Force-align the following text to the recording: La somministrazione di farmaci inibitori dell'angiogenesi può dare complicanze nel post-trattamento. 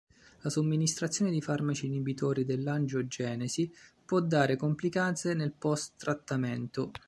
La 0.39 0.49
somministrazione 0.49 1.29
di 1.29 1.43
farmaci 1.43 1.85
inibitori 1.85 2.43
dell'angiogenesi 2.43 3.71
può 4.03 4.19
dare 4.19 4.55
complicanze 4.55 5.35
nel 5.35 5.51
post-trattamento. 5.53 6.89